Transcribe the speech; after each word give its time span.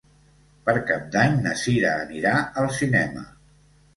Per 0.69 0.73
Cap 0.91 1.03
d'Any 1.15 1.35
na 1.43 1.51
Sira 1.63 1.91
anirà 2.07 2.33
al 2.63 2.73
cinema. 2.81 3.27